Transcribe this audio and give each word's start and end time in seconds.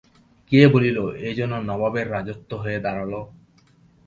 কেহ 0.51 0.63
বলিল, 0.73 0.97
এ 1.19 1.29
যেন 1.35 1.51
নবাবের 1.69 2.07
রাজত্ব 2.11 2.51
হয়ে 2.63 2.79
দাঁড়ালো। 2.79 3.21